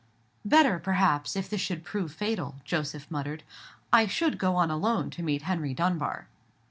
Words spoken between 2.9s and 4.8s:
muttered; "I should go on